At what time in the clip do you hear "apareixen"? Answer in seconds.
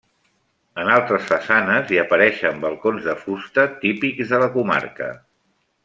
2.05-2.63